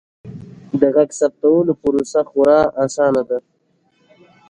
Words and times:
د 0.79 0.81
غږ 0.95 1.09
ثبتولو 1.19 1.73
پروسه 1.81 2.21
خورا 2.29 2.59
اسانه 2.85 3.21
ده. 3.29 3.37